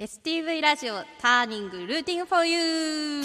[0.00, 3.24] STV ラジオターニングルーティングフォーユー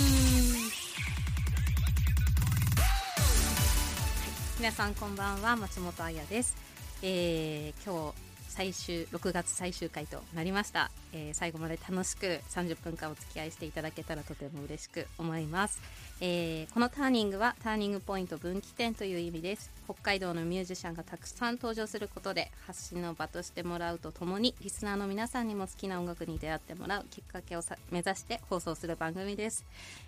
[4.59, 6.55] 皆さんこんばんは松本彩です、
[7.01, 8.28] えー、今日
[8.59, 15.81] 最終6月最終回となりました、えー、最後まで楽しく30分間お付き合いしていただけたらとても嬉しく思います、
[16.19, 19.71] えー、このターニングはターニングポイント分岐点という意味です。
[19.85, 29.65] 北海道のミュージシャンがたくさん登場することで発信の場としてもらうとともにリスナーの皆さんにも好きな音楽に出会ってもらうきっかけを目指して放送する番組です、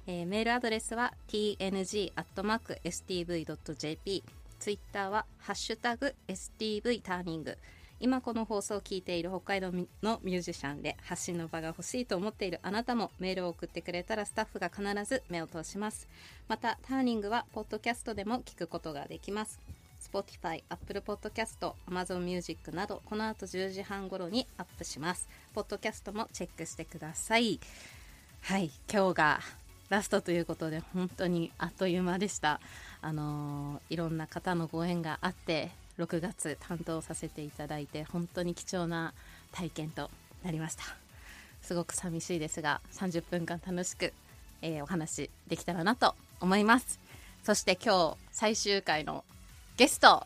[0.07, 2.13] えー、メールアドレスは tng.stv.jp
[4.59, 7.57] ツイッターはハッシュタグ STV ターニング
[8.01, 16.09] 今この放送を聞いている北海道のミュージシャンで発信の場が欲しいと思っているあなたもメールを送ってくれたらスタッフが必ず目を通します。
[16.47, 19.59] またターニングはポッドキャストでも聞くことができます。
[20.01, 25.29] Spotify、Apple Podcast、Amazon Music などこの後10時半頃にアップします。
[25.53, 27.59] ポッドキャストもチェックしてください。
[28.41, 29.39] はい今日が
[29.89, 32.59] ラストということで本当にあっという間でした。
[33.01, 35.69] あのー、いろんな方のご縁があって
[36.03, 39.13] 6月担当させていただいて本当に貴重な
[39.51, 40.09] 体験と
[40.43, 40.83] なりました。
[41.61, 44.13] すごく寂しいですが30分間楽しく、
[44.61, 46.99] えー、お話できたらなと思います。
[47.43, 49.23] そして今日最終回の
[49.77, 50.25] ゲスト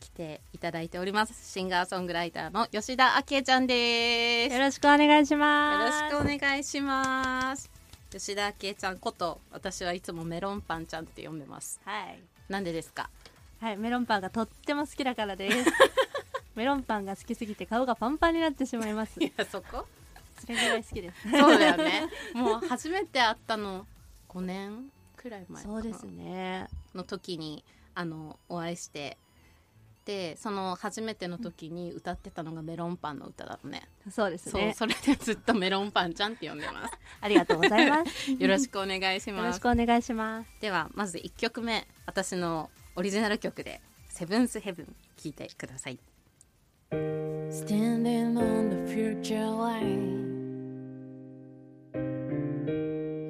[0.00, 4.54] 来ていただいておりますシンガーソングライターの吉田明恵ちゃんです。
[4.54, 6.02] よろしくお願いします。
[6.02, 7.70] よろしくお願いします。
[8.10, 11.80] 吉田明恵ちゃんこと私はいつもメロンパンちゃんって呼んでます。
[11.84, 12.18] はい。
[12.48, 13.10] なんでですか？
[13.60, 15.70] はいメロンパンがとっても好きだからです。
[16.54, 19.20] メロンパンが好きすぎて顔がパンパンになってしまいます。
[19.22, 19.86] いやそこ？
[20.40, 21.30] それぐらい好きです。
[21.30, 22.08] そうだよね。
[22.34, 23.86] もう初めて会ったの
[24.28, 26.68] 5年くらい前そうですね。
[26.94, 27.64] の時に
[27.94, 29.16] あのお会いして。
[30.04, 33.86] でその初めての時に歌ってたのがメロンパンの歌だね。
[34.10, 34.72] そうですね。
[34.74, 36.94] それでずっとメロンパンちゃんって呼んでます。
[37.20, 38.32] ありがとうございます。
[38.32, 39.44] よろしくお願いします。
[39.44, 40.48] よろしくお願いします。
[40.60, 41.86] ではまず1曲目。
[42.06, 45.99] 私のオリジナル曲で「セブンスヘブン」聴いてください
[47.49, 50.33] Standing on the future line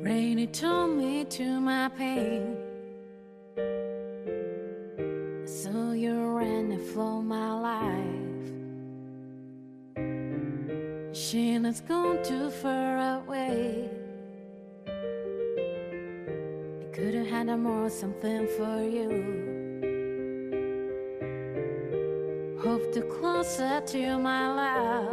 [0.04, 2.58] Rainy told me to my pain
[5.46, 8.44] So you ran and flow my life
[11.14, 13.90] She has gone too far away
[14.88, 19.47] I could have had a more something for you
[22.69, 25.09] Hope to closer to my love.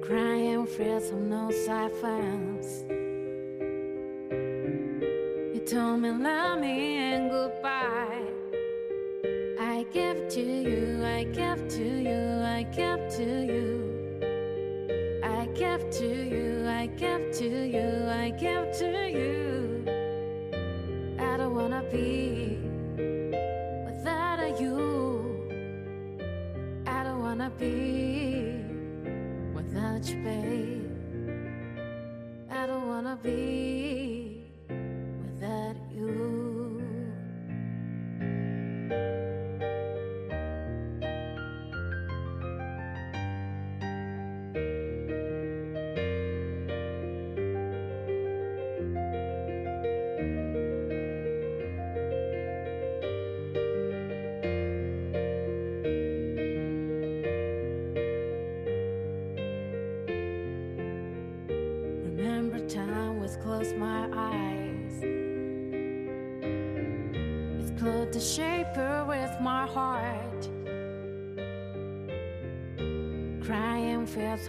[0.00, 2.82] Crying fears of no silence.
[5.52, 8.24] You told me love me and goodbye.
[9.60, 13.68] I give to you, I give to you, I give to you.
[15.22, 19.84] I give to you, I give to you, I give to you.
[21.18, 22.27] I don't wanna be
[27.58, 28.64] be
[29.54, 30.84] without you, babe.
[32.50, 34.07] I don't wanna be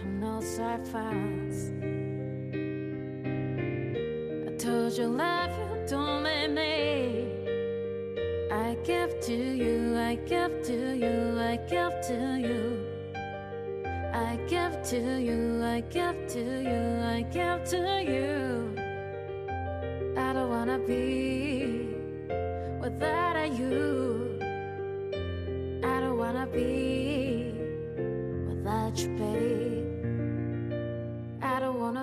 [0.00, 1.72] from no silence.
[4.46, 7.26] I told you love you, don't let me.
[8.52, 12.86] I give to you, I give to you, I give to you.
[14.12, 17.99] I give to you, I give to you, I give to you.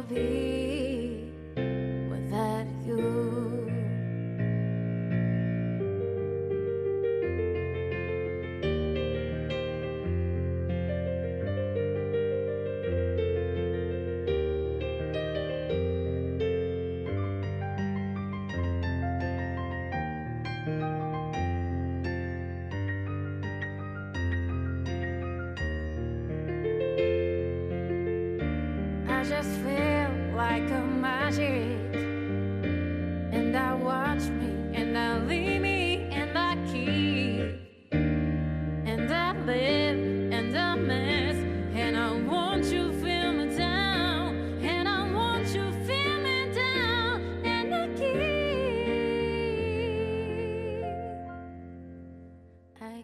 [0.09, 0.46] Be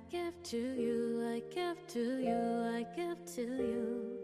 [0.09, 2.39] give to you, I give to you,
[2.77, 4.23] I give to you.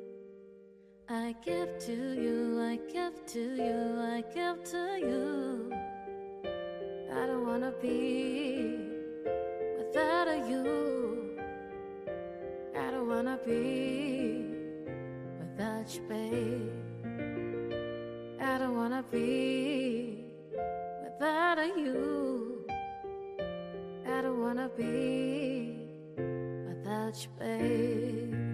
[1.10, 5.74] I give to you, I give to you, I give to you.
[7.12, 8.78] I don't wanna be
[9.78, 11.38] without a you.
[12.76, 14.46] I don't wanna be
[15.40, 16.72] without you, babe.
[18.42, 20.26] I don't wanna be
[21.04, 22.49] without a you.
[24.20, 25.88] I don't wanna be
[26.68, 28.49] without you, babe.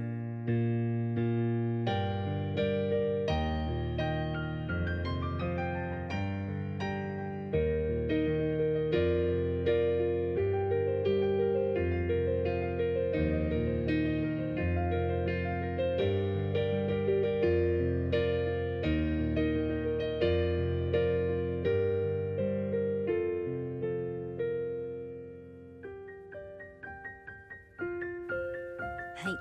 [29.25, 29.37] はい、お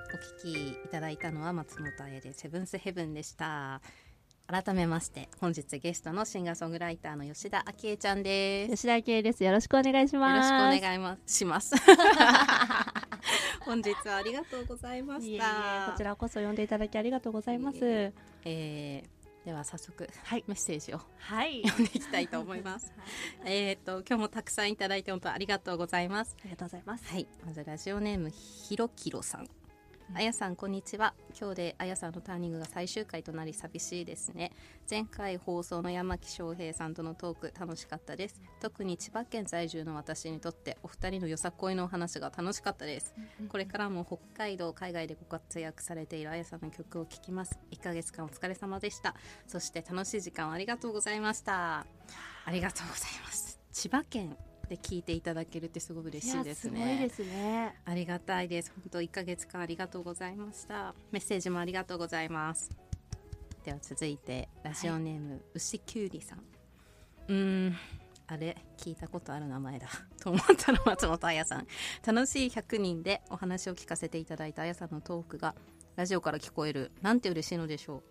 [0.46, 3.82] 聞きいただいたのは松本彩でセブンスヘブンでした。
[4.46, 8.70] 改めまして本日ゲストのシンガーソングライターの吉田昭恵ちゃんです。
[8.70, 9.44] よ吉田圭です。
[9.44, 10.48] よろしくお願いしろます。
[10.48, 11.74] しくお願いまします。
[13.60, 15.26] 本日はありがとうございました。
[15.26, 17.78] いえいえこちらこそ呼んでいただきありがとうございます。
[18.46, 19.08] えー
[19.44, 21.62] では早速、はいメッセージをはい。
[21.62, 22.94] 読んでいきたいと思います。
[23.44, 26.34] えっと今日もたくさんいただいて本当ありがとうございます。
[26.40, 27.04] ありがとうございます。
[27.04, 29.46] はい、まずラジオネームひろきろさん。
[30.12, 31.14] あやさんこんにちは。
[31.38, 34.52] 今日であやさんのターニングが最終回となり寂しいですね。
[34.88, 38.40] 前回放送の山木翔平さんとのトーク楽しかったです。
[38.60, 43.14] 特に千葉県在住の私にとってお二人のよさこいのお話が楽しかったです。
[43.48, 47.58] これからも北海道海外でご活躍されているあやさんの曲を聴きます。
[47.72, 49.16] 1ヶ月間お疲れ様でした。
[49.48, 51.86] そして楽しい時間をありがとうございました。
[52.44, 53.58] ありがとうございます。
[53.72, 54.36] 千葉県
[54.68, 57.74] で聞いていただけるってすごく嬉しいですねいやすごいですね。
[57.84, 58.72] ありがたいです。
[58.74, 60.94] 本当1ヶ月間ありがとうございました。
[61.10, 62.70] メッセージもありがとうございます。
[63.64, 66.38] では続いてラジオネーム、牛きゅうりさん。
[67.28, 67.76] うーん。
[68.26, 69.88] あれ聞いたことある名前だ
[70.18, 71.66] と思ったら松本彩さん
[72.04, 75.54] 楽しい100人でお話を聞かせていただいた彩さんのトークが
[75.96, 78.02] ラジオから聞こえるなんて嬉しいのでしょ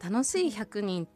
[0.00, 1.08] う楽しい100人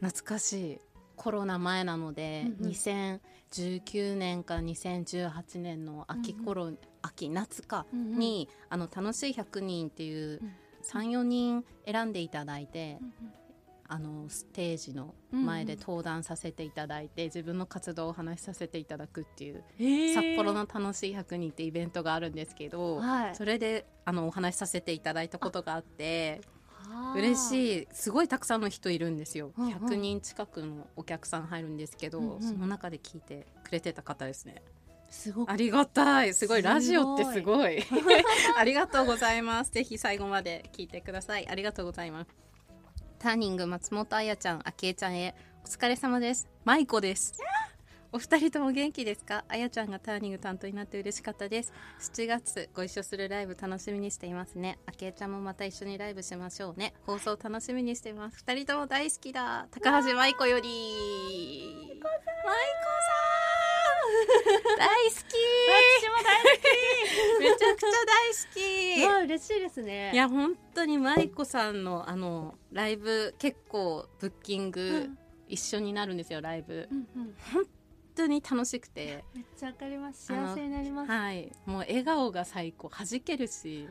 [0.00, 0.80] 懐かしい
[1.16, 2.70] コロナ前なので、うんうん。
[2.72, 6.72] 2019年か2018年の秋頃、
[7.02, 8.18] 秋夏かうんうん。
[8.18, 10.52] に、あの楽しい100人っていううん。
[10.86, 12.98] 34人選んでいただいて、
[13.88, 19.64] あのステージの前で登壇させていただいて、自分の活動をお話しさせていただくっていう、
[20.14, 23.34] 札幌の楽しい100人ってイベントがあるんですけど、はい。
[23.34, 26.55] それであのお話しさせていただいたことがあってい。
[27.14, 27.88] 嬉しい。
[27.92, 29.72] すごいたくさんの人いるんですよ、うんうん。
[29.72, 32.42] 100人近くのお客さん入るんですけど、うんうん。
[32.42, 34.62] その中で聞いてくれてた方ですね。
[35.10, 35.50] すごく。
[35.50, 36.34] ありがたい。
[36.34, 36.62] すごい。
[36.62, 37.82] ラジオってすごい。
[38.56, 39.70] ありがとうございます。
[39.70, 41.48] ぜひ最後まで聞いてください。
[41.48, 42.30] ありがとうございます。
[43.18, 45.34] ターニング松本彩ちゃんあきえちゃんへ。
[45.64, 46.48] お疲れ様です。
[46.64, 47.34] マイコです
[48.16, 49.44] お二人とも元気ですか？
[49.46, 51.72] あやちゃんがターニング担当になって嬉しかったです。
[52.00, 54.78] 7月ご一緒するライブ楽しみにしていますね。
[54.86, 56.94] あきえちゃんもまた一緒にライブしましょうね。
[57.04, 58.38] 放送楽しみにしています。
[58.38, 59.68] 二人とも大好きだ。
[59.70, 60.66] 高橋舞子より。
[61.92, 62.16] 舞子さ
[64.74, 64.78] ん。
[64.78, 65.18] 大好き。
[65.20, 66.48] 私も大好
[67.40, 67.88] めちゃくちゃ
[68.96, 69.04] 大き。
[69.04, 70.08] わ好あ嬉しいですね。
[70.12, 75.18] きいや本当に舞子さんのあのライブ結構ブッキングうん。
[75.48, 76.88] 一緒になるんですよライブ。
[76.90, 77.34] うんうん。
[77.52, 77.64] 本
[78.16, 79.24] 当に楽しくて。
[79.34, 80.26] めっちゃわかります。
[80.26, 81.10] 幸せになります。
[81.10, 81.52] わはい。
[81.66, 82.88] もう笑顔が最高。
[82.88, 83.88] 弾けるし。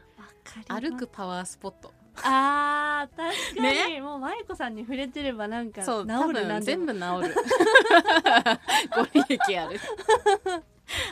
[0.67, 1.08] 歩く。
[1.08, 1.94] パワースポット。
[2.24, 4.01] ああ確かに、ね？
[4.01, 6.48] もう舞子さんに触れてればなんか治るそう多なんでも。
[6.48, 7.03] 分全部治る。
[8.96, 9.79] ご利益ある。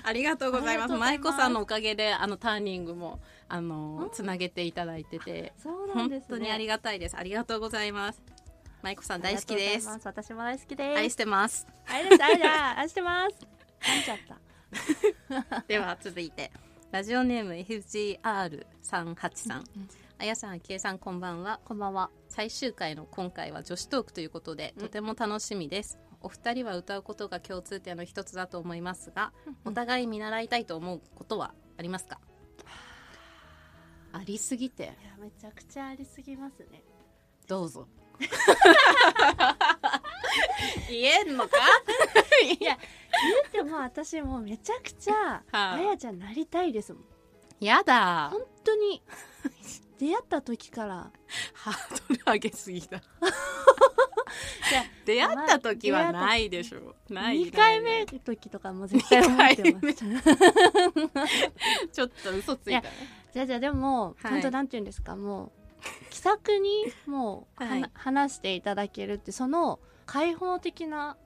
[0.03, 0.93] ありがとうございます。
[0.93, 5.51] 舞子さんのおかげであのターニングもあのつなげていただいてて。
[5.57, 6.25] そうなん本ですね。
[6.29, 7.17] 当にありがたいです。
[7.17, 8.21] ありがとうございます
[8.83, 10.97] 舞子さん大好きです私も大好きです。
[10.99, 12.23] 愛してます愛です。
[12.23, 12.77] 愛だ。
[12.77, 13.37] 愛してます。
[13.81, 14.37] 噛んじゃった。
[15.67, 16.51] では続いて
[16.91, 19.63] ラジオネーム FGR383
[20.19, 22.09] あやさんあきえさんこんばんはこんばんは。
[22.27, 29.31] 最終回の今回は女子トークということでとても楽しみです、お二人は歌うことが共通点の一つだと思いますが、
[29.65, 32.19] お互い見習いたいと思うことはありますか？
[34.11, 36.83] ありすぎていやめちゃくちゃありすぎますね。
[37.47, 37.87] どうぞ
[40.89, 41.57] 言えんのか？
[42.59, 42.77] いや
[43.23, 45.73] 言っても私もうめちゃくちゃはあ。
[45.73, 47.03] あやちゃんなりたいですもん。
[47.59, 48.29] やだ。
[48.31, 49.01] 本当に。
[49.99, 51.11] 出会った時から。
[51.53, 53.01] ハードル上げすぎだ。
[55.05, 56.95] 出会った時はないでしょ。
[57.09, 59.87] ない2回目の時とかも絶対思ってます。
[61.91, 62.89] ちょっと嘘ついたね。
[63.33, 64.31] じゃあじゃあでも、はい。
[64.31, 65.15] 本当なんて言うんですか？
[65.15, 65.51] もう
[66.09, 67.85] 気さくにもう、はい。
[67.93, 71.17] 話していただけるってその開放的な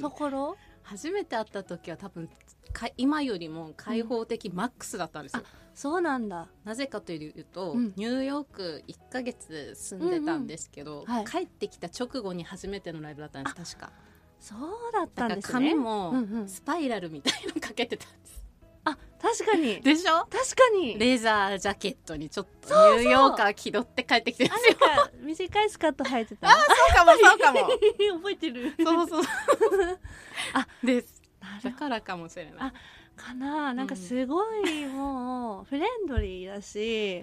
[0.00, 0.56] ところ？
[0.82, 2.28] 初めて会った時は多分
[2.72, 5.42] か今よりも開放的マックスだったんですよ、
[5.74, 6.48] そうなんだ。
[6.64, 7.92] なぜかというと、うん。
[7.96, 13.92] ニューヨーク1ヶ月住んでたんですけど、うんはい帰ってきた直後に初めてのライブだったんです確か
[14.40, 15.28] そうだったん。
[15.28, 17.32] ですね髪もうんうんスパイラルみたい。
[17.46, 18.41] のかけてたんです、
[18.84, 19.80] あ確かに。
[19.80, 20.26] でしょ？
[20.26, 20.98] 確かに。
[20.98, 24.78] レザージャケットにちょっとニューヨーカー気取って帰ってきてるんあですよ
[25.22, 26.48] 短いスカート履いてた。
[26.50, 26.56] そ
[26.90, 27.60] うかもそうかも。
[28.18, 28.74] 覚えてる。
[28.82, 29.22] そうそう
[30.54, 31.22] あです。
[31.62, 32.54] だからかもしれない。
[32.58, 32.72] あ
[33.16, 33.74] どかな。
[33.74, 37.22] なんかすごいもうフレンドリーだし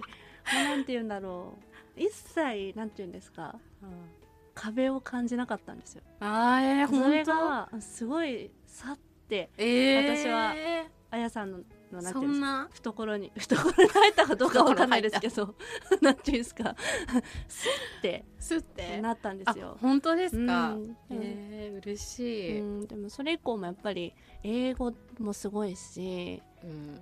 [0.52, 1.58] なんて言うんだろ
[1.96, 2.00] う。
[2.00, 3.56] 一切なんて言うんですか。
[3.82, 3.90] うん。
[4.54, 6.02] 壁を感じなかったんですよ。
[6.20, 7.32] あーえー、それ本当
[7.76, 8.98] がすごいさっ
[9.28, 10.54] てえー、私は
[11.12, 11.58] あやさんの
[11.92, 15.54] のなんていうんですか懐に 懐に入ったかどうかわかんないですけど
[16.00, 16.76] なんていうんですか？
[17.48, 17.66] ス
[17.98, 18.24] ッて。
[18.38, 19.00] すって？
[19.00, 19.76] なったんであすよ。
[19.80, 20.96] 本当ですか、うん。
[21.10, 24.14] えー、嬉しい、うん、でもそれ以降もやっぱり
[24.44, 26.94] 英語もすごいしうん。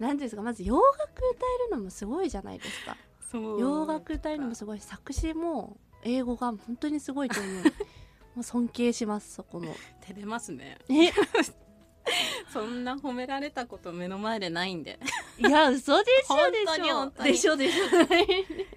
[0.00, 0.42] なんていうんですか？
[0.42, 2.96] まず洋楽歌えるのもすごいじゃないですか。
[3.32, 7.62] 洋楽歌えるのもすごい作詞も英語が本当にすごいと思う。
[8.36, 9.74] もう尊敬しますそこも。
[10.00, 10.78] 照れますね。
[10.88, 11.10] え？
[12.56, 14.98] そんな褒められたこと目の前でないんで。
[15.38, 17.24] いや嘘でしょ本でしょ。
[17.24, 17.84] でしょでしょ。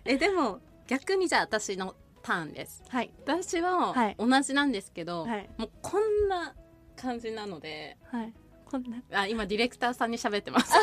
[0.03, 2.83] えでも逆にじゃあ私のターンです。
[2.89, 3.11] はい。
[3.25, 4.15] 私ははい。
[4.19, 5.49] 同じなんですけど、はい。
[5.57, 6.53] もうこんな
[6.97, 8.33] 感じなのではい。
[8.65, 9.01] こんな。
[9.13, 10.73] あ今ディレクターさんに喋ってます。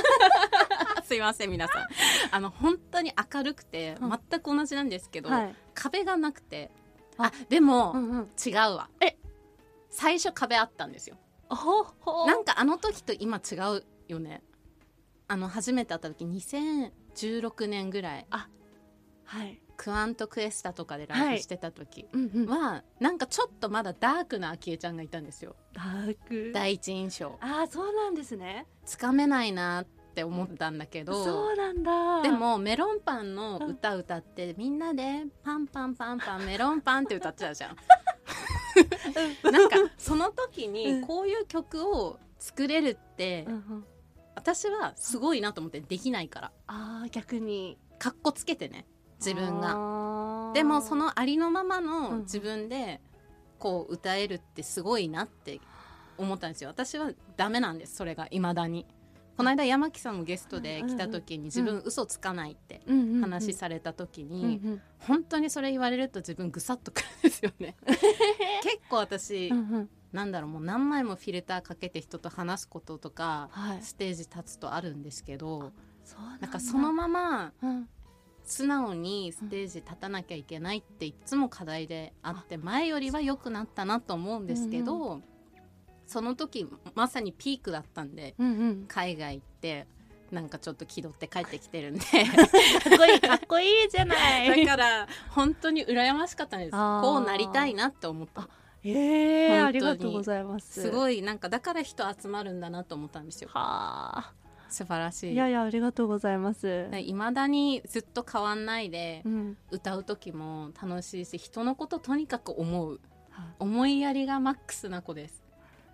[1.05, 1.87] すいません皆さん。
[2.31, 4.21] あの本当に明るくてうん。
[4.31, 5.55] 全く同じなんですけど、はい。
[5.75, 6.71] 壁がなくて。
[7.19, 7.25] あ。
[7.26, 8.31] あでも、うんうん。
[8.45, 8.88] 違うわ。
[9.00, 9.19] え。
[9.91, 11.17] 最初壁あったんですよ
[12.26, 14.43] なんかあの時と今違うよね。
[15.29, 18.26] あの初めて会った時2016年ぐらい。
[18.31, 19.61] はい。
[19.76, 22.47] クワントクエスタとかでライブしてた時うんうん。
[22.47, 25.55] は、なんかちょっとまだダークな昭恵ちゃんがいたんですよ。
[25.73, 26.53] ダーク。
[26.55, 27.37] 第一印象。
[27.41, 28.67] ああそうなんですね。
[28.85, 31.25] つかめないなって思ったんだけど。
[31.25, 32.23] そうなんだ。
[32.23, 37.76] でもメロンパンの歌歌ってみんなでパンパンパンパンメロンパンって歌ってたじゃん
[39.50, 43.85] なんかその時にこういう曲を作れるってうんうん。
[44.35, 46.52] 私はすごいなと思ってできないから。
[46.66, 47.78] ああ逆に。
[47.99, 48.87] かっこつけてね
[49.18, 49.75] 自分が。
[49.75, 53.00] がでもそのありのままの自分で
[53.59, 55.61] こう歌えるってすごいなって
[56.18, 56.71] 思ったんですよ。
[56.71, 58.87] 私はダメなんですそれがいまだに
[59.37, 62.81] この間山木さんもゲストで来た時に自分嘘つかないって
[63.21, 64.83] 話された時うんにうん。
[64.99, 67.76] 本当にそれ言われると自分ぐさっとくるんですよね。
[68.62, 69.52] 結構私
[70.12, 73.83] なんだろうもう何枚もフィルターかけて人と話すこととかはい。
[73.83, 75.73] ステージ立つとあるんですけど
[76.40, 77.88] なんかそのままうん。
[78.43, 85.21] 素直にステージ立たなきゃいけないっていつも課題であって前よりは良くなったなと思うんですけど、
[86.07, 88.85] その時まさにピークだったんでうんうん。
[88.89, 89.87] 海外行って
[90.31, 92.01] なんかちょっと気取って帰ってきてるんで。
[92.01, 94.65] かっこいいかっこいいじゃない。
[94.65, 96.73] だから本当に羨ましかったんです。
[96.73, 98.49] こうなりたいなって思った。
[98.83, 99.67] ええ本当に。
[99.69, 100.83] ありがとうございます。
[100.83, 103.51] すごいなんかだから人集まるんだなと思ったんですよ。
[103.53, 104.33] はあ。
[104.69, 105.33] 素晴らしい。
[105.33, 106.89] いやいやありがとうございます。
[107.01, 109.57] いまだにずっと変わんないでうん。
[109.71, 113.01] 歌う時も楽しいし人のこととにかく思う。
[113.31, 115.46] は思いやりがマックスな子です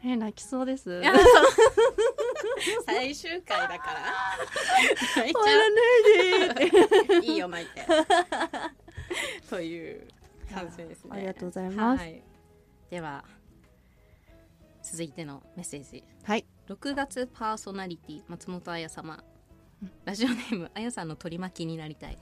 [0.04, 1.00] え泣きそうです。
[2.86, 4.02] 最終回だから。
[5.16, 7.86] 泣いちゃ終わらないでういいよ泣いて。
[9.48, 10.08] という
[10.52, 11.10] 感じですね。
[11.12, 12.00] ありがとうございます。
[12.00, 12.22] はい、
[12.90, 13.24] では
[14.82, 16.04] 続いてのメッセージ。
[16.24, 16.44] はい。
[16.68, 19.22] 6月パーソナリティ松本彩様。
[20.04, 22.18] ラジオネームあやさんの取り巻きになりたい。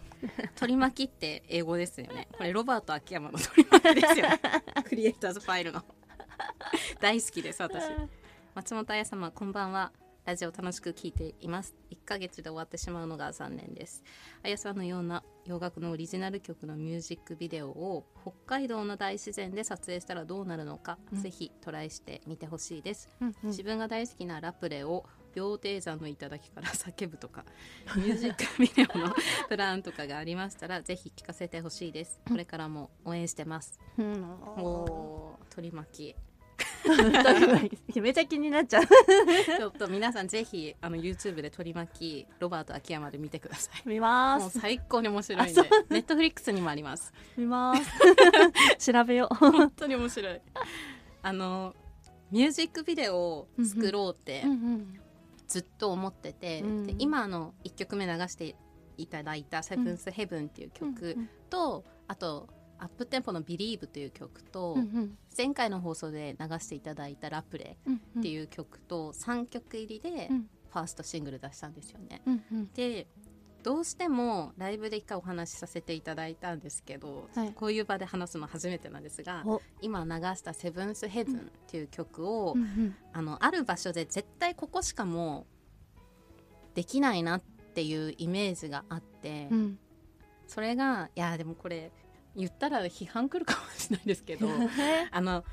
[0.57, 2.29] 取り巻きって英語ですよね。
[2.33, 4.41] これロバート秋山の取り巻きですよね。
[4.85, 5.83] クリエイターズファイルの
[7.01, 7.83] 大好きです私。
[8.55, 9.91] 松本彩様こんばんは。
[10.27, 11.75] ラジオ楽しく聞いています。
[11.91, 14.05] 1ヶ月で終わってしまうのが残念です。
[14.43, 21.23] あやさんのような洋楽のオリジナル曲のミュージックビデオを北海道の大自然で撮影したらどうなるのか、うん。
[21.23, 23.09] ぜひトライしてみてほしいです。
[23.23, 23.49] うんうん。
[23.49, 27.47] 自分が大好きなラプレを羊蹄山の頂から叫ぶとか
[27.97, 29.15] ミュージックビデオの
[29.49, 32.21] プランとかがありましたらぜひ聞かせてほしいです。
[32.29, 33.81] これからも応援してます。
[33.97, 34.23] うん。
[34.59, 36.15] おー取り巻
[38.01, 38.83] めっちゃ気になっちゃう。
[38.85, 38.89] き
[39.57, 43.89] ちょっと皆さんぜひあの YouTube で取り巻きロバート秋山で見てください。
[43.89, 45.63] 見まもうす最高に面白いんで。
[45.91, 47.13] ネットフリックスにもあります。
[47.37, 47.75] 見ま
[48.79, 48.93] す。
[48.93, 49.35] 調べよう。
[49.35, 50.41] 本当に面白い。
[51.23, 51.75] あの
[52.31, 55.01] ミュージックビデオを作ろうってうん
[55.47, 56.87] ずっと思ってて、うん。
[56.87, 58.55] で今あの1曲目流して
[58.97, 61.17] いただいた「セブンスヘブンっていう曲
[61.49, 62.49] と、あと
[62.81, 65.19] アップテンポの「Believe」という曲と、うんうん。
[65.37, 70.51] 前回の放送で流していただいた「ラプレうんっていう曲と3曲入りでうん。
[70.71, 72.23] ファーストシングル出したんですよね。
[72.27, 72.73] うんうん。
[72.73, 73.07] で
[73.63, 77.53] どうしてもライブで一回お話しさせていただいたんですけど、はい。
[77.53, 79.61] こういう場で話すの初めてなんですがお。
[79.83, 82.97] 今流した「セブンスヘブンっていう曲を、うんうん。
[83.13, 85.47] あのある場所で絶対ここしかも
[86.73, 87.43] うできないなっ
[87.75, 89.79] ていうイメージがあって、うん。
[90.47, 91.93] それがいやでもこれ
[92.37, 94.49] 言ったら批判来るかもしれないですけど
[95.11, 95.45] あの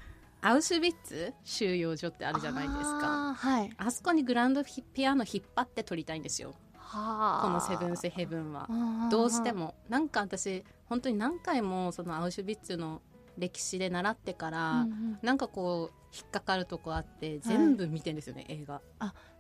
[0.42, 3.30] アウシュビッツ収容所ってあるじゃないですか。
[3.30, 3.72] あーはい。
[3.78, 6.54] あそこにグランドピアノ引っ張って撮りたいんですよ。
[6.76, 7.48] はあ。
[7.48, 8.68] この「セブンスヘブンは。
[9.10, 9.76] どうしても。
[9.90, 13.02] なんか私本当に何回もそのアウシュビッツの
[13.38, 15.20] 歴史で習ってから、うんうん。
[15.24, 18.82] なんかこう引っかかるとこあって全部見てんですよね、映画。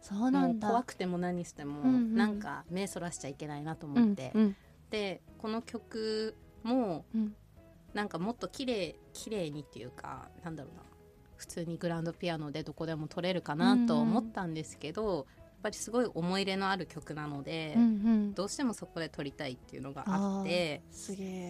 [0.02, 0.68] そうなんだ。
[0.68, 4.56] 怖くても何しても、うんうんなんか目そらしちゃいけないなとうん思って、うん。
[4.90, 6.36] でこの曲
[6.68, 7.36] もうん。
[7.94, 10.84] なんかもっと綺麗綺麗にっていうかなんだろうな。
[11.36, 15.26] 普通にグランドピアノでどこでも撮れるかなと思ったんですけど、やっ
[15.64, 18.34] ぱりすごい思い入れのある曲なので、うんうん。
[18.34, 20.82] どうしてもそこで撮りたいっていうのがあって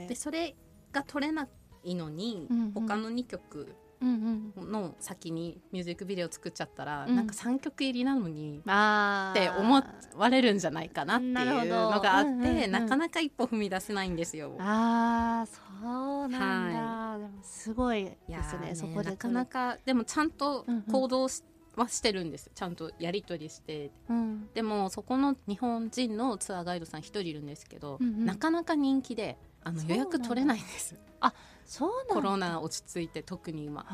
[0.07, 0.55] でそれ
[0.91, 1.47] が撮れな
[1.83, 2.71] いのに、うんうん。
[2.71, 7.15] 他の2曲うんうんの先にミュージックビデオ作っちゃったら、うん。
[7.15, 9.83] なんか3曲入りなのにって思
[10.15, 14.55] われるんじゃないかなっていうのがあって、うんうんうんなかなか一歩踏み出せないんですよ。
[14.59, 18.75] あーそうなんだ、でもすごいですね。
[18.75, 20.81] そこでなかなかでもちゃんとうんうん。
[20.83, 21.43] 行動し
[21.75, 23.91] はしてるんですちゃんとやり取りして。
[24.09, 24.49] うん。
[24.53, 28.25] でもそこの日本人のツアーガイドさん一人いるんですけど、うんうん。
[28.25, 30.95] なかなか人気であの予約取れないんです。
[31.65, 33.85] そうなコロナ落ち着いて特に今。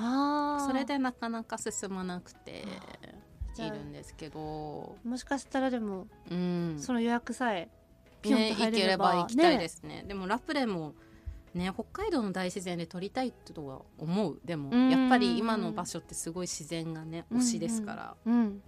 [0.67, 2.65] それでなかなか進まなくて
[3.57, 7.69] いるんですけど、もしかしたらでも、うん、その予約さえ
[8.21, 10.05] ピヨンね、と入行けれれればば行きたいですね。
[10.07, 10.93] でもラプレも
[11.55, 14.39] ね北海道の大自然で撮りたいとは思う。
[14.45, 14.89] でもうん。
[14.91, 18.61] やっぱり今の場所ってすごい自然がね推しですから、うん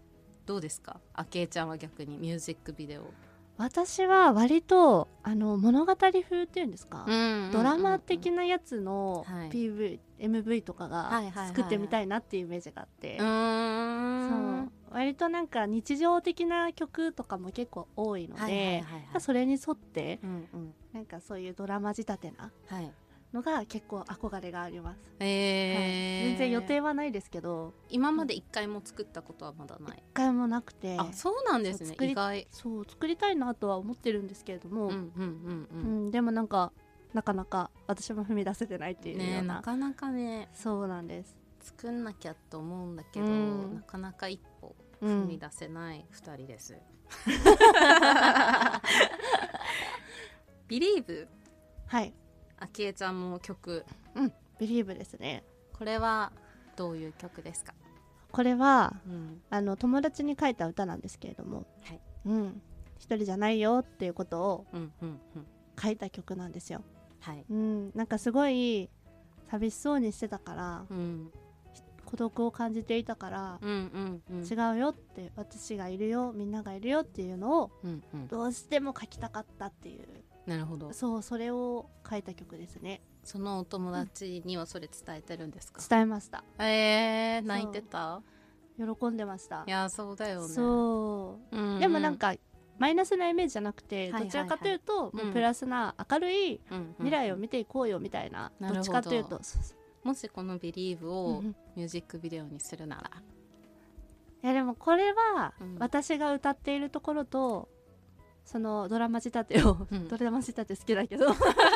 [0.45, 3.12] どうですかあけいちゃんは逆にミュージックビデオ、
[3.58, 9.50] 私は割とあの物語風っていうんですか、んドラマ的なやつのはい。
[9.50, 14.72] PV、MV とかが作ってみたいなっていうイメージがあって、そう。
[14.91, 19.22] 割となんか日常的な曲とかも結構多いので、はいはいはいはい。
[19.22, 20.74] それに沿ってうんうん。
[20.94, 22.91] なんかそういうドラマ仕立てなはい
[23.36, 25.74] のが結構憧れがあります、えー。
[25.74, 25.80] は
[26.26, 26.30] い。
[26.30, 27.74] 全然予定はないですけど。
[27.89, 30.95] 今まで一回も作ったことはまだない、一回もなくて。
[30.98, 31.98] あそうなんですね。
[32.00, 32.48] 意外。
[32.50, 34.69] そう作りたいなとは思ってるんですけれど。
[34.69, 36.71] も、うんうんうんううんんでもなんか
[37.13, 39.56] なかなか私も踏み出せてないっていうよねうな。
[39.56, 40.48] なかなかね。
[40.54, 43.76] そうなんです、作んなきゃと思うんだけど、うん。
[43.76, 46.78] なかなか一歩う踏みん、出せない二人です。
[50.67, 51.28] Believe
[51.88, 52.13] はい
[52.58, 53.86] あきえちゃんも曲
[54.60, 55.44] 「Believe」ですね。
[55.74, 56.32] これは
[56.76, 57.74] どういう曲ですか、
[58.32, 62.02] これはうん、あの友達に書いた歌なんですけれども、はい。
[62.26, 62.62] うん、
[62.98, 65.48] 一人じゃないよっていうことをうんうんうん。
[65.82, 66.82] 書いた曲なんですよ、
[67.20, 68.89] はい、うん、なんかすごい
[69.52, 71.32] 寂しそうにしてたからうん、
[72.15, 74.45] 孤独を感じていたから、うんうんうん。
[74.45, 78.28] 違うよって私がいるよみんながいるよっていうのをうんうん。
[78.30, 80.08] どうしても書きたかったっていう。
[80.45, 80.93] なるほど。
[80.93, 83.01] そうそれを書いた曲ですね。
[83.25, 86.45] そのお友達にはそれ伝えてるんですか、伝えました。
[86.60, 88.21] えー、泣いてた？
[88.78, 89.65] 喜んでました。
[89.67, 90.54] いやそうだよね。
[90.54, 91.58] そう。
[91.58, 91.80] うんうん。
[91.82, 92.34] でもなんか
[92.78, 94.23] マイナスなイメージじゃなくて、はいはいはい。
[94.25, 95.19] どちらかというと、うん。
[95.19, 96.95] もうプラスな明るいうんうん。
[96.99, 98.75] 未来を見ていこうよみたいな、なるほど。
[98.75, 99.41] どっちかというと
[100.06, 103.12] もしこの「Believe」うをんミュージックビデオにするなら、
[104.44, 105.78] いやでもこれはうん。
[105.80, 107.68] 私が歌っているところと
[108.46, 110.08] そのドラマ仕立てを、うん。
[110.08, 111.26] ドラマ仕立て好きだけど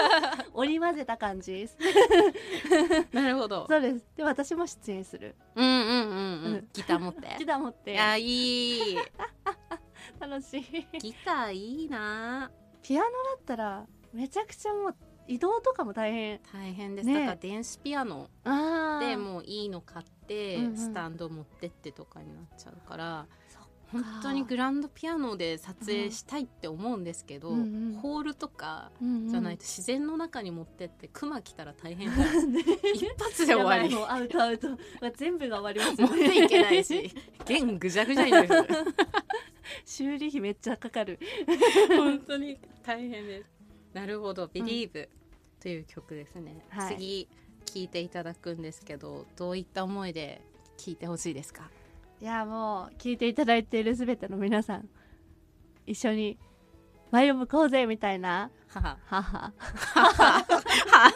[0.53, 1.67] 織り交ぜた感じ。
[3.11, 3.65] なるほど。
[3.67, 4.05] そうです。
[4.15, 5.35] で私も出演する。
[5.55, 6.67] うんうんうんううんん。
[6.71, 7.35] ギター持って。
[7.39, 7.93] ギター持って。
[7.93, 8.23] いやい
[8.93, 8.97] い。
[10.19, 10.99] 楽しい。
[10.99, 12.51] ギターいいな。
[12.83, 14.95] ピアノだったらめちゃくちゃもう
[15.29, 16.39] 移動とかも大変。
[16.51, 17.13] 大変です、ね。
[17.13, 20.77] だから電子ピアノあでもういいの買って、うんうん。
[20.77, 23.27] スタンド持ってってとかになっちゃうから
[23.91, 27.99] 本当にグランドピアノで撮影したいって思うんですけど、うんうん。
[28.01, 32.09] ホールとかじゃないと自然の中に持ってってクマ来たら大変。
[32.09, 32.23] だ
[32.93, 33.93] 一発で終わり。
[33.93, 36.27] もうアウトアウト、まあ、全部が終わりますね。
[36.27, 37.11] っていけないし
[37.45, 38.49] 弦ぐじゃぐじゃになる。
[39.85, 41.19] 修理費めっちゃかかる。
[41.95, 43.59] 本当に大変です。
[43.93, 45.09] なるほど「Believe、
[45.61, 46.95] という曲ですね、はい。
[46.95, 47.27] 次
[47.65, 50.41] 聴いていただくんですけどどういった思いで
[50.77, 51.69] 聴いてほしいですか？
[52.21, 54.89] いやもう聞いていただいているすべての皆さん
[55.85, 56.37] 一緒に
[57.11, 58.51] 前を向こうぜみたいな。
[58.67, 59.51] 母母は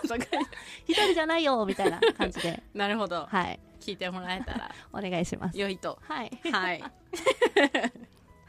[0.01, 0.15] とか
[0.87, 2.63] 一人じゃないよみたいな感じで。
[2.73, 3.27] なるほど。
[3.27, 3.59] はい。
[3.79, 4.71] 聞いてもらえたら。
[4.91, 5.57] お願いします。
[5.59, 5.99] 良いと。
[6.01, 6.31] はい。
[6.51, 6.83] はい。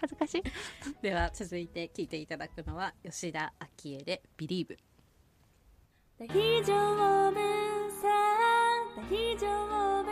[0.00, 0.42] 恥ずかしい。
[1.02, 4.78] では続いて聴いていただくのは吉田昭恵で「Believe
[6.16, 7.34] 大丈夫？
[8.00, 8.06] さ
[8.96, 10.06] 大丈夫？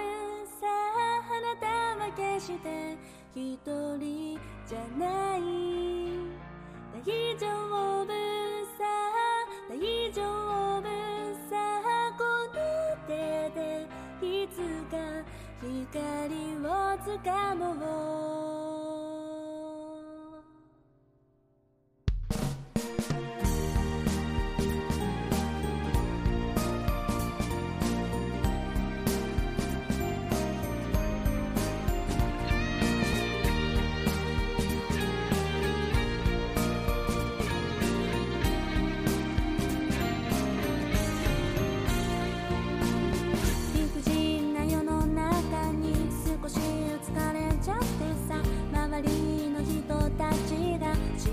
[0.61, 1.65] さあなた
[1.97, 2.99] は決して
[3.37, 4.37] 一人
[4.67, 5.41] じゃない
[6.93, 7.07] 大
[7.39, 8.11] 丈夫？
[8.77, 8.83] さ
[9.71, 9.79] 大
[10.13, 10.19] 丈
[10.81, 10.83] 夫？
[11.49, 11.55] さ
[12.19, 12.21] こ
[12.53, 12.59] の
[13.07, 13.11] 手
[13.55, 13.87] で
[14.21, 14.59] いつ
[14.91, 14.99] か
[15.61, 15.71] 光
[16.67, 18.32] をつかもう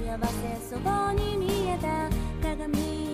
[0.09, 2.09] 幸せそこに見えた
[2.41, 3.08] 鏡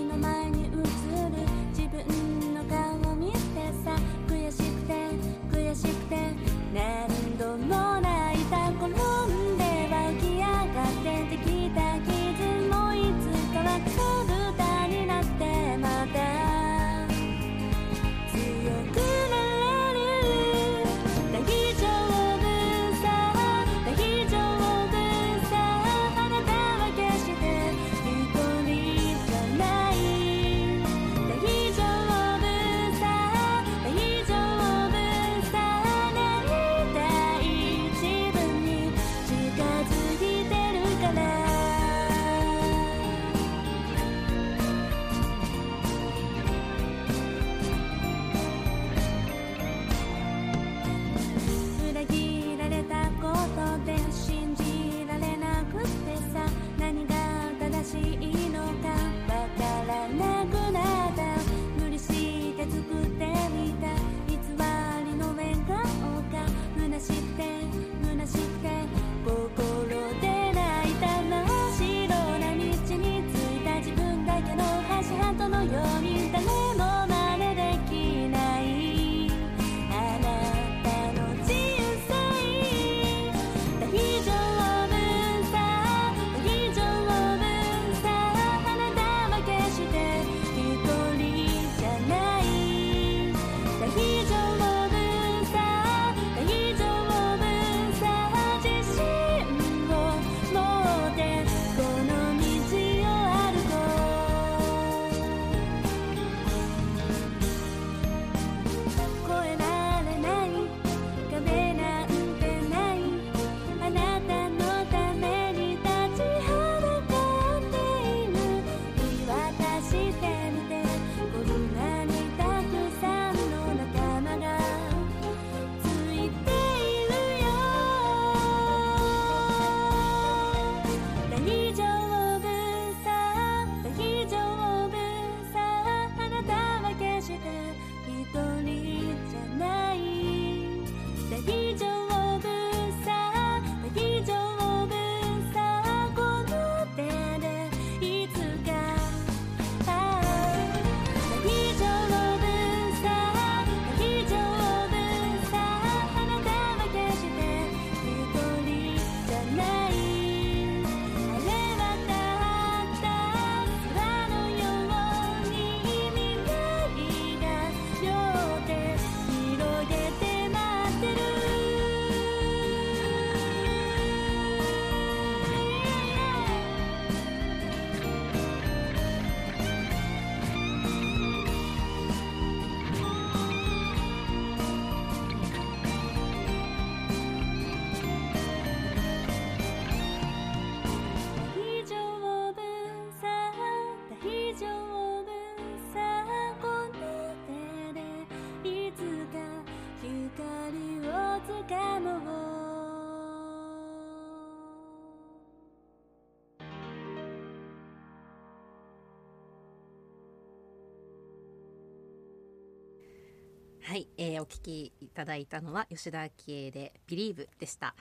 [213.96, 217.96] はい、えー、お聞きいただいたのは吉田明恵で「Believe」でした。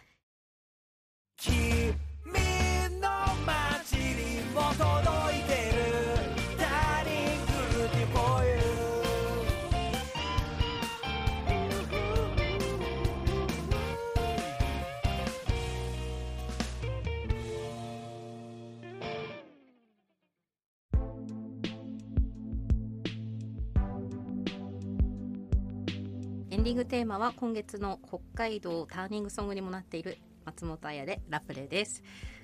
[1.36, 1.94] 君
[3.00, 3.08] の
[3.46, 5.13] 街に戻ろう。
[26.74, 32.02] エンディングテーマは今月の北海道ターニングソングにもなっている松本彩でラプレです。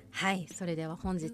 [0.09, 1.33] はいそれでは本日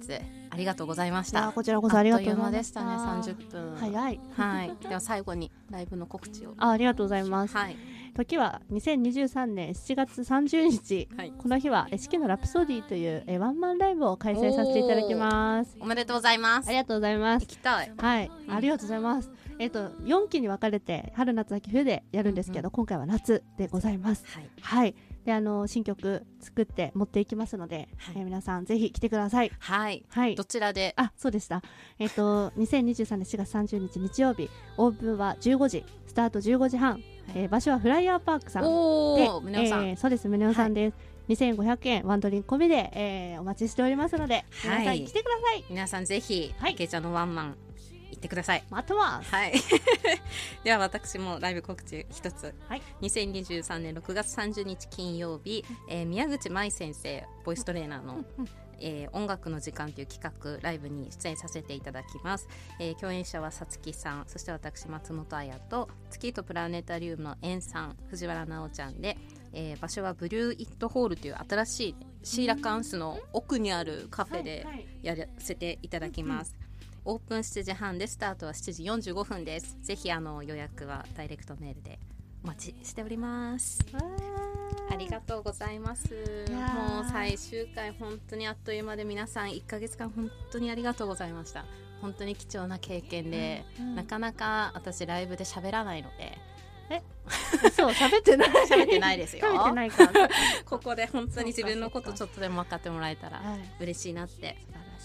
[0.50, 1.52] ありがとうございました。
[1.52, 2.84] こちらこそありがとうございました。
[2.84, 2.90] ね
[3.22, 3.76] 30分。
[3.78, 4.20] 早い。
[4.36, 4.76] はい。
[4.82, 6.56] では最後にライブの告知を。
[6.58, 7.78] あありがとうございます、はい
[8.18, 11.08] 時は2023年7月30日。
[11.16, 11.34] はい。
[11.38, 15.78] この日は SK のラプソディというえワンマンライブを開催させていただきます。
[15.80, 16.68] おめでとうございます。
[16.68, 17.44] ありがとうございます。
[17.44, 17.94] 行きたい。
[17.96, 19.32] はい、ありがとうございます。
[19.60, 24.26] えっ、と4期に分かれて春夏秋冬でやるんですけど、今回は夏でございます。
[24.28, 24.50] はい。
[24.62, 24.96] はい。
[25.26, 28.16] であの新曲作って持っていきますので、はい。
[28.18, 29.52] えー皆さんぜひ来てください。
[29.60, 30.04] はい。
[30.10, 30.36] はい。
[30.36, 30.44] ど。
[30.44, 30.94] ちらで？
[30.98, 31.62] あ、そうでした。
[32.00, 37.04] えっ、と2023年4月30日日曜日、オープンは15時、スタート15時半、
[37.36, 38.64] えー場所はフライヤーパークさん。
[38.64, 40.98] で、おお宗男さん、えーそうです、宗男さんです。
[41.30, 45.66] 2500円ワンドリンク込みで、えーお待ちしておりますので、皆さはいん来てください。
[45.70, 46.76] 皆さんぜひ、はい。
[46.76, 47.58] けいちゃんのワンマン
[48.12, 48.64] 行ってください。
[48.70, 49.30] 待ってます。
[49.30, 49.54] はい。
[50.64, 52.82] では私もライブ告知一つ、はい。
[53.02, 58.24] 2023年6月30日金曜日、えー宮口舞先生ボイストレーナーの
[58.80, 62.48] えー音楽の時間という企画ライブに出演させていただきます、
[62.80, 69.18] えー共演者はさつきさんそして私松本彩と月とプラネタリウムのエンさん藤原奈緒ちゃんで、
[69.54, 74.66] えー場所はブルーイットホールという新しいシーラカンスの奥にあるカフェで
[75.02, 76.56] やらせていただきます、
[77.06, 79.78] オープン7時半でスタートは7時45分です。
[79.82, 82.00] ぜひあの予約はダイレクトメールで
[82.44, 83.80] お待ちしております
[84.90, 86.14] ありがとうございます。
[86.50, 91.66] もう最終回本当にあっという間で皆さん1ヶ月間本当にありがとうございました。
[92.02, 96.38] 本当に貴重な経験で、うんなかなか私ライブで喋らないので。
[97.76, 98.50] そう喋ってない。
[98.50, 99.44] 喋ってないですよ。
[100.66, 103.60] ここで本当に自分のことちょっとでも分かってもらえたらはい。
[103.82, 104.58] 嬉しいなって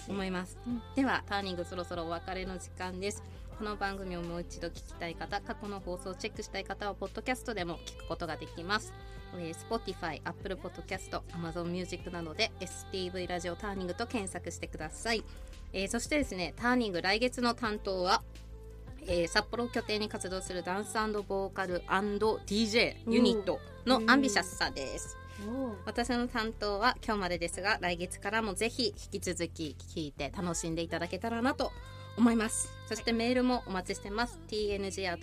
[0.08, 0.82] 思います、うん。
[0.94, 3.22] ではターニングそろそろお別れの時間です。
[3.58, 8.92] この番組をもう一度聞きたい方過去の放送をチェックしたい方はポッドキャストでも聞くことができます、
[9.38, 15.24] えー、Spotify、Apple Podcast、Amazon Music などで STV ラジオターニングと検索してください、
[15.72, 18.22] えーそしてですねターニング来月の担当は
[19.06, 25.16] えー札幌を拠点に活動するダンスボーカル &DJ ユニットのアンビシャスさです、
[25.86, 31.72] 私の担当は今日までですが来月からもぜひ引き続き聞いて楽しんでいただけたらなと
[32.16, 34.38] 思いますそしてメールもお待ちしてます。
[34.50, 35.16] tng.stv.jp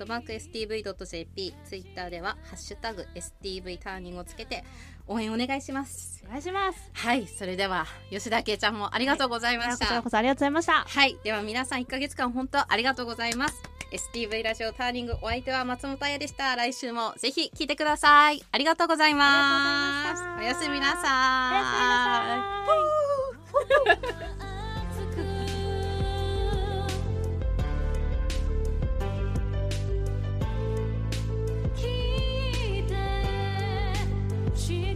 [1.65, 4.63] ツイッターでは「ハッシュタグ #stv ターニング」をつけて
[5.05, 6.23] 応援お願いします。
[6.25, 6.89] お願いします。
[6.93, 10.84] はいそれでは吉田圭ちゃんもありがとうございまこした、ちらこそありがとうございました。
[10.84, 13.62] はいでは皆さん1ヶ月間本当ありがとうございます。
[13.91, 16.55] STV ラジオターニングお相手は松本彩でした。
[16.55, 18.43] 来週もぜひ聞いてください。
[18.51, 20.23] ありがとうございます。
[20.39, 21.75] おやすみなさおやす
[23.77, 24.59] みなさい
[34.60, 34.88] she